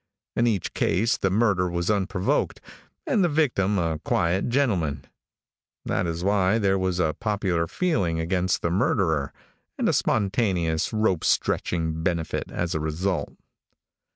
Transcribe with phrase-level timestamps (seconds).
[0.35, 2.59] In each case the murder was unprovoked,
[3.05, 5.05] and the victim a quiet gentleman.
[5.85, 9.31] That is why there was a popular feeling against the murderer,
[9.77, 13.35] and a spontaneous ropestretching benefit as a result.